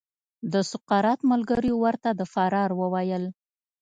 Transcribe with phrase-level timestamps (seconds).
[0.53, 3.23] د سقراط ملګریو ورته د فرار وویل.